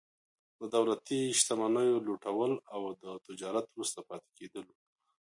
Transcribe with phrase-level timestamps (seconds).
[0.59, 4.75] د دولتي شتمنیو لوټول او د تجارت وروسته پاتې کېدل وو.